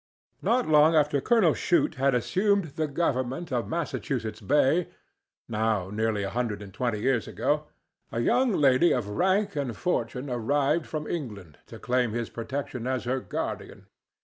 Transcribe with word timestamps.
Not 0.41 0.67
long 0.67 0.95
after 0.95 1.21
Colonel 1.21 1.53
Shute 1.53 1.93
had 1.93 2.15
assumed 2.15 2.69
the 2.75 2.87
government 2.87 3.51
of 3.53 3.67
Massachusetts 3.69 4.41
Bay—now 4.41 5.91
nearly 5.91 6.23
a 6.23 6.29
hundred 6.31 6.63
and 6.63 6.73
twenty 6.73 7.01
years 7.01 7.27
ago—a 7.27 8.19
young 8.19 8.51
lady 8.51 8.91
of 8.93 9.07
rank 9.09 9.55
and 9.55 9.77
fortune 9.77 10.27
arrived 10.27 10.87
from 10.87 11.05
England 11.05 11.59
to 11.67 11.77
claim 11.77 12.13
his 12.13 12.31
protection 12.31 12.87
as 12.87 13.03
her 13.03 13.19
guardian. 13.19 13.85